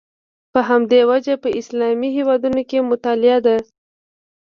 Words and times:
په 0.53 0.59
همدې 0.69 1.01
وجه 1.11 1.35
په 1.43 1.49
اسلامي 1.59 2.09
هېوادونو 2.17 2.61
کې 2.69 2.87
مطالعه 2.91 3.37
ده. 3.45 3.55